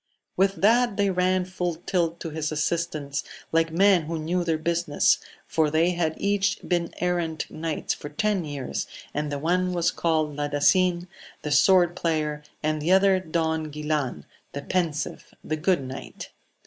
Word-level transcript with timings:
With 0.35 0.61
that 0.61 0.97
they 0.97 1.11
ran 1.11 1.45
full 1.45 1.75
tilt 1.75 2.19
to 2.21 2.31
his 2.31 2.51
assistance, 2.51 3.23
like 3.51 3.71
men 3.71 4.05
who 4.05 4.17
knew 4.17 4.43
their 4.43 4.57
business, 4.57 5.19
for 5.45 5.69
they 5.69 5.91
had 5.91 6.15
each 6.17 6.57
been 6.67 6.91
errant 6.99 7.45
knights 7.51 7.93
for 7.93 8.09
ten 8.09 8.43
years, 8.43 8.87
and 9.13 9.31
the 9.31 9.37
one 9.37 9.73
was 9.73 9.91
called 9.91 10.35
Ladasin, 10.35 11.07
the 11.43 11.51
sword 11.51 11.95
player, 11.95 12.41
and 12.63 12.81
the 12.81 12.91
other 12.91 13.19
Don 13.19 13.65
Guilan 13.71 14.23
the 14.53 14.63
pensive, 14.63 15.35
the 15.43 15.55
good 15.55 15.83
knight. 15.83 16.31